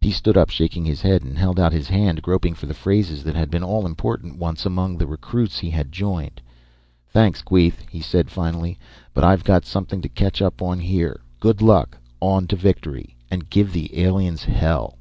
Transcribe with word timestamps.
He 0.00 0.10
stood 0.10 0.36
up, 0.36 0.50
shaking 0.50 0.84
his 0.84 1.00
head, 1.02 1.22
and 1.22 1.38
held 1.38 1.60
out 1.60 1.72
his 1.72 1.86
hand, 1.86 2.22
groping 2.22 2.54
for 2.54 2.66
the 2.66 2.74
phrases 2.74 3.22
that 3.22 3.36
had 3.36 3.52
been 3.52 3.62
all 3.62 3.86
important 3.86 4.36
once 4.36 4.66
among 4.66 4.98
the 4.98 5.06
recruits 5.06 5.60
he 5.60 5.70
had 5.70 5.92
joined. 5.92 6.40
"Thanks, 7.06 7.40
Queeth," 7.40 7.84
he 7.88 8.00
said 8.00 8.32
finally. 8.32 8.80
"But 9.14 9.22
I've 9.22 9.44
got 9.44 9.64
something 9.64 10.02
to 10.02 10.08
catch 10.08 10.42
up 10.42 10.60
on 10.60 10.80
here. 10.80 11.20
Good 11.38 11.62
luck 11.62 11.96
on 12.20 12.48
to 12.48 12.56
victory 12.56 13.14
and 13.30 13.48
give 13.48 13.72
the 13.72 13.96
aliens 14.02 14.42
hell!" 14.42 14.98